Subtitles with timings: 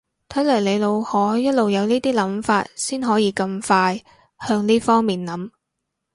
[0.29, 4.03] 睇嚟你腦海一路有呢啲諗法先可以咁快
[4.47, 5.51] 向呢方面諗